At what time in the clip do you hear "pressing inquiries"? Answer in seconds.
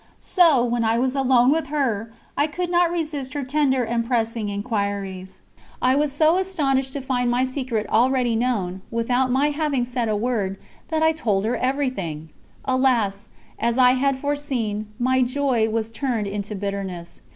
4.03-5.41